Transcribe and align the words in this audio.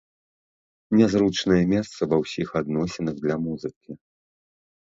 Нязручнае 0.99 1.59
месца 1.75 2.01
ва 2.15 2.19
ўсіх 2.23 2.47
адносінах 2.63 3.15
для 3.23 3.35
музыкі! 3.47 3.91